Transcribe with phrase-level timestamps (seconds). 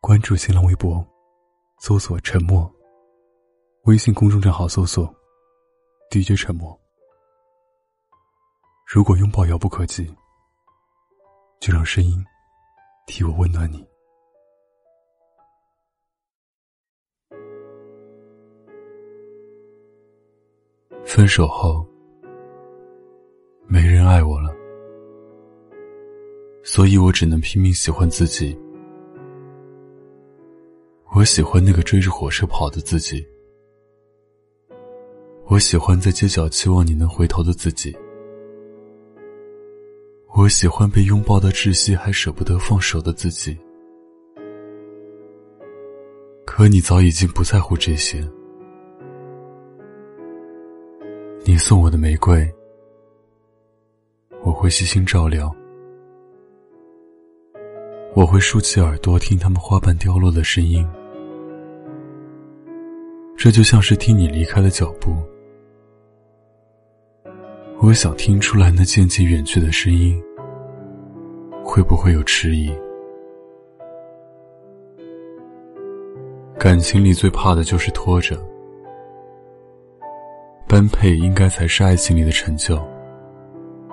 [0.00, 1.06] 关注新浪微博，
[1.78, 2.68] 搜索“沉默”。
[3.84, 5.14] 微信公众账号搜索
[6.10, 6.76] “DJ 沉默”。
[8.88, 10.10] 如果拥抱遥不可及，
[11.60, 12.24] 就让声音
[13.06, 13.86] 替我温暖你。
[21.04, 21.86] 分手后，
[23.66, 24.50] 没人爱我了，
[26.64, 28.58] 所以我只能拼命喜欢自己。
[31.20, 33.22] 我喜欢那个追着火车跑的自己，
[35.48, 37.94] 我喜欢在街角期望你能回头的自己，
[40.34, 43.54] 我喜欢被拥抱的窒息还舍不得放手的自己。
[46.46, 48.26] 可你早已经不在乎这些。
[51.44, 52.50] 你送我的玫瑰，
[54.42, 55.54] 我会悉心照料。
[58.14, 60.88] 我会竖起耳朵听它们花瓣凋落的声音，
[63.42, 65.16] 这就像是听你离开的脚步。
[67.80, 70.22] 我想听出来那渐渐远去的声音，
[71.64, 72.70] 会不会有迟疑？
[76.58, 78.38] 感情里最怕的就是拖着。
[80.68, 82.76] 般配应该才是爱情里的成就，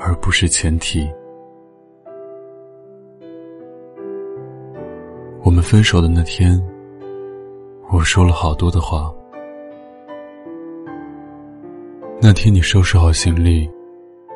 [0.00, 1.08] 而不是前提。
[5.44, 6.60] 我们分手的那天，
[7.92, 9.14] 我说了好多的话。
[12.20, 13.70] 那天你收拾好行李，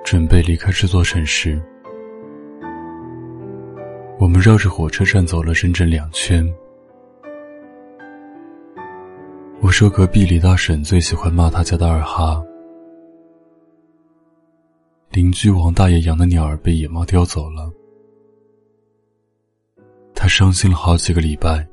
[0.04, 1.60] 准备离开这座城市。
[4.20, 6.46] 我们绕着火车站走了整整两圈。
[9.60, 12.40] 我说隔壁李大婶最喜欢骂他家的二哈。
[15.10, 17.68] 邻居王大爷养的鸟儿被野猫叼走了，
[20.14, 21.66] 他伤心了好几个礼拜。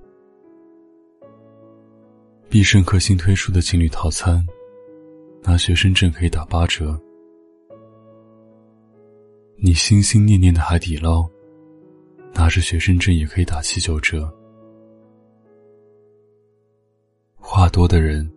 [2.50, 4.44] 必胜客新推出的情侣套餐，
[5.42, 7.00] 拿学生证可以打八折。
[9.58, 11.28] 你心心念念的海底捞，
[12.34, 14.32] 拿着学生证也可以打七九折。
[17.36, 18.30] 话多的人，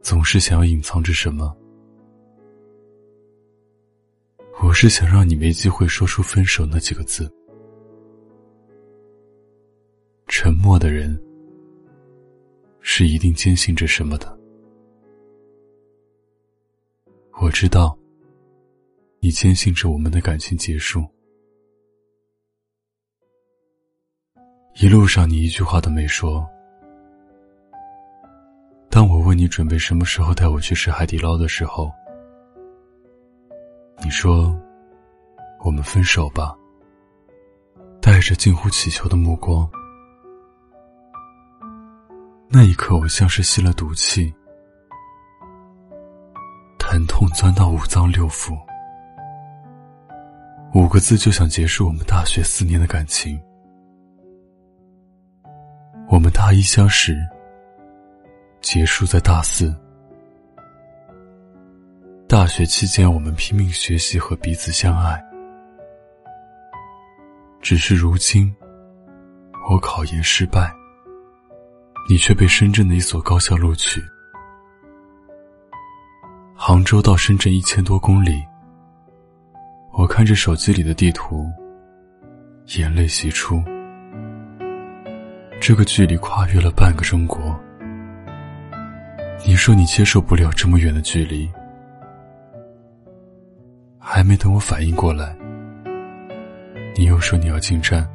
[0.00, 1.54] 总是想要隐藏着什么。
[4.62, 7.30] 我是想让你没机会说出分手那几个字。
[10.26, 11.16] 沉默的人，
[12.80, 14.35] 是一定坚信着什么的。
[17.38, 17.96] 我知道，
[19.20, 21.04] 你坚信着我们的感情结束。
[24.80, 26.48] 一路上，你一句话都没说。
[28.88, 31.92] 当我问你准备什么时候带我去吃海底捞的时候，
[34.02, 34.58] 你说
[35.62, 36.56] ：“我们分手吧。”
[38.00, 39.68] 带着近乎乞求的目光。
[42.48, 44.32] 那一刻，我像是吸了毒气，
[47.18, 48.54] 痛钻到五脏六腑。
[50.74, 53.40] 五个字就想结束我们大学四年的感情。
[56.10, 57.16] 我们大一相识。
[58.60, 59.74] 结束在大四。
[62.28, 65.18] 大学期间，我们拼命学习和彼此相爱。
[67.62, 68.54] 只是如今，
[69.70, 70.70] 我考研失败，
[72.10, 74.02] 你却被深圳的一所高校录取。
[76.58, 78.42] 杭州到深圳一千多公里，
[79.92, 81.46] 我看着手机里的地图，
[82.78, 83.62] 眼泪袭出。
[85.60, 87.54] 这个距离跨越了半个中国。
[89.46, 91.46] 你说你接受不了这么远的距离，
[93.98, 95.36] 还没等我反应过来，
[96.96, 98.08] 你又说你要进站，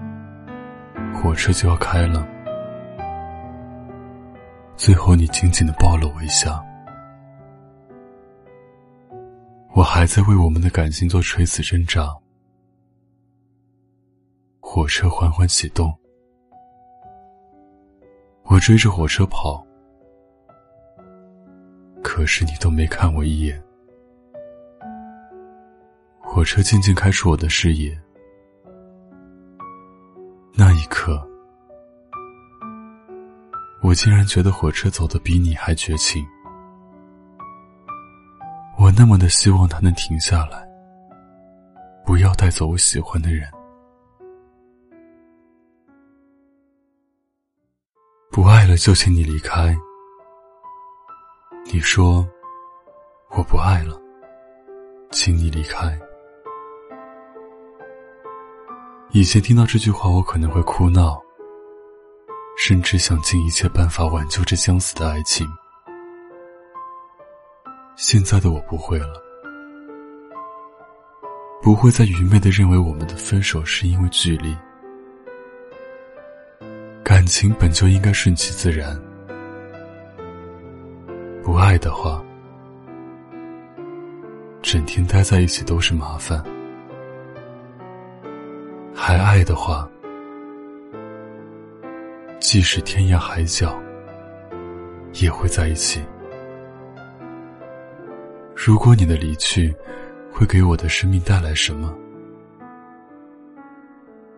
[1.14, 2.28] 火车就要开了。
[4.76, 6.60] 最后你紧紧的抱了我一下，
[9.74, 12.14] 我还在为我们的感情做垂死挣扎。
[14.60, 15.94] 火车缓缓启动，
[18.44, 19.66] 我追着火车跑。
[22.04, 23.62] 可是你都没看我一眼。
[26.20, 27.98] 火车渐渐开出我的视野，
[30.54, 31.26] 那一刻，
[33.82, 36.26] 我竟然觉得火车走得比你还绝情。
[39.02, 40.64] 那么的希望他能停下来，
[42.06, 43.50] 不要带走我喜欢的人。
[48.30, 49.76] 不爱了就请你离开。
[51.66, 52.24] 你说
[53.32, 54.00] 我不爱了，
[55.10, 56.00] 请你离开。
[59.10, 61.20] 以前听到这句话，我可能会哭闹，
[62.56, 65.48] 甚至想尽一切办法挽救这将死的爱情。
[68.04, 69.14] 现在的我不会了，
[71.62, 74.58] 不会再愚昧的认为我们的分手是因为距离。
[77.04, 79.00] 感情本就应该顺其自然，
[81.44, 82.20] 不爱的话，
[84.64, 86.44] 整天待在一起都是麻烦；
[88.96, 89.88] 还爱的话，
[92.40, 93.80] 即使天涯海角，
[95.22, 96.04] 也会在一起。
[98.64, 99.76] 如果你的离去
[100.32, 101.92] 会给我的生命带来什么，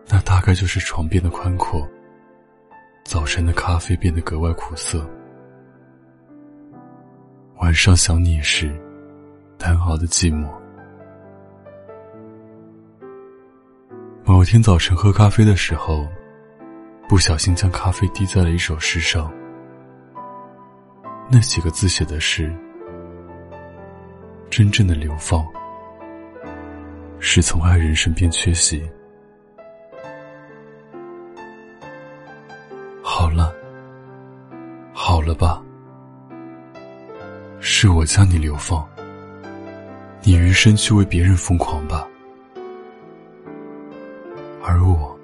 [0.08, 1.86] 那大概就是床变得宽阔。
[3.04, 5.06] 早晨的咖啡变得格外苦涩，
[7.58, 8.74] 晚上想你时，
[9.58, 10.48] 难熬的寂寞。
[14.24, 16.08] 某天早晨喝咖啡的时候，
[17.10, 19.30] 不小心将咖啡滴在了一首诗上。
[21.30, 22.50] 那几个字写的是
[24.56, 25.44] ：“真正的流放，
[27.18, 28.88] 是从爱人身边缺席。”
[33.02, 33.52] 好了，
[34.92, 35.60] 好了吧，
[37.58, 38.88] 是我将你流放，
[40.22, 42.06] 你余生去为别人疯狂吧。
[44.62, 45.18] 而我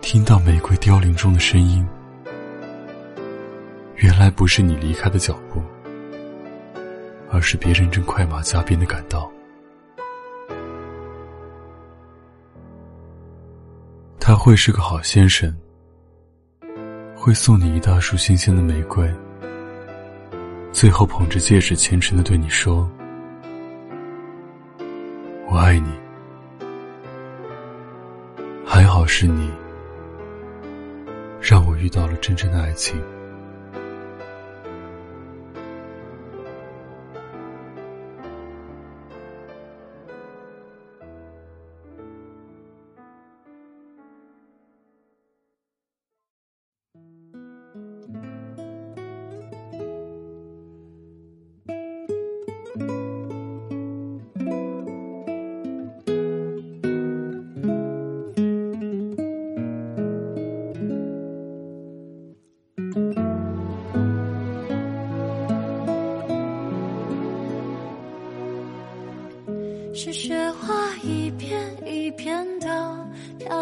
[0.00, 1.84] 听到玫瑰凋零中的声音，
[3.96, 5.60] 原来不是你离开的脚步，
[7.38, 9.30] 而是别人正快马加鞭的赶到。
[14.18, 15.56] 他会是个好先生。
[17.14, 19.08] 会送你一大束新鲜的玫瑰，
[20.72, 22.90] 最后捧着戒指虔诚的对你说
[25.46, 25.92] ：“我爱你。”
[28.66, 29.48] 还好是你，
[31.40, 33.00] 让我遇到了真正的爱情。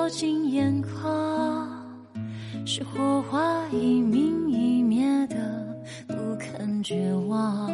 [0.06, 1.68] 飘进眼眶，
[2.64, 5.36] 是火花一明一灭的
[6.06, 7.68] 不肯绝望。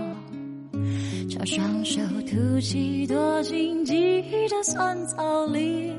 [1.28, 5.92] 将双手吐气，躲进记忆的酸草里。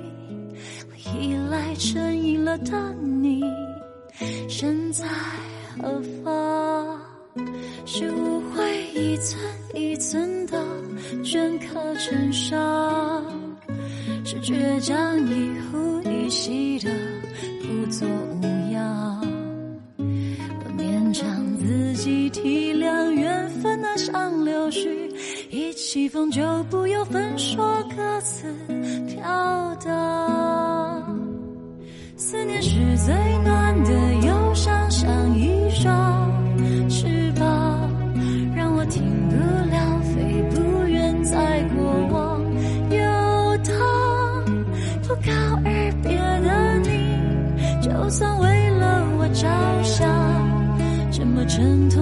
[0.90, 3.44] 我依赖成瘾了的你，
[4.50, 5.06] 身在
[5.78, 7.00] 何方？
[7.86, 9.40] 是误会一寸
[9.76, 10.60] 一寸的
[11.24, 13.24] 镌刻成伤，
[14.34, 16.90] 是倔强一呼一吸的
[17.62, 18.08] 不作
[18.42, 19.22] 无恙。
[19.98, 24.90] 我勉强自己体谅缘分那像柳絮，
[25.52, 27.64] 一起风就不由分说
[27.96, 28.52] 各自
[29.08, 30.13] 飘荡。
[51.56, 51.93] 想，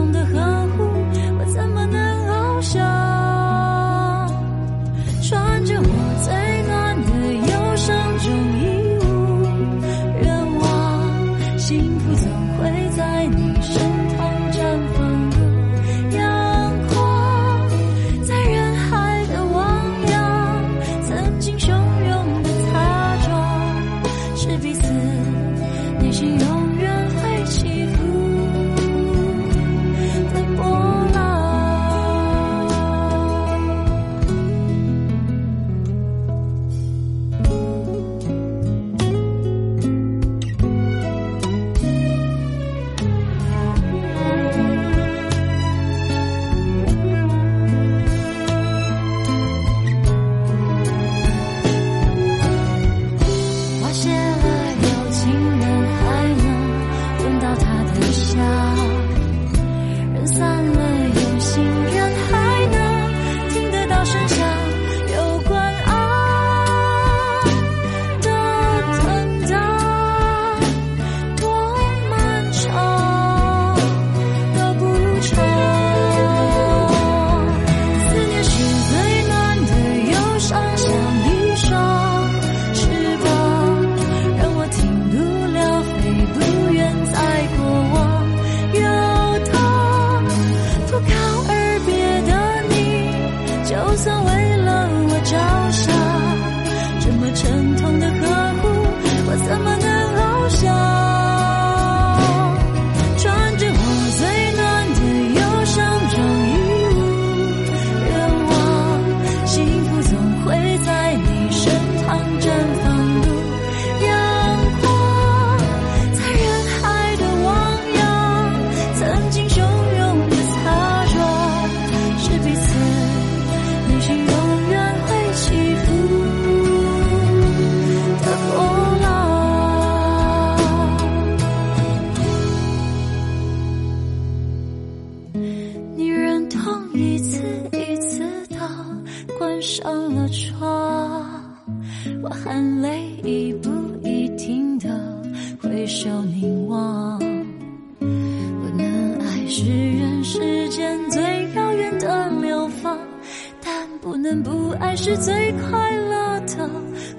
[154.52, 156.70] 不爱是最快乐的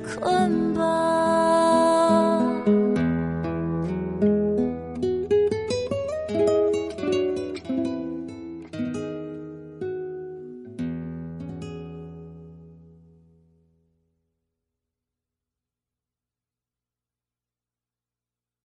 [0.05, 1.12] 捆绑。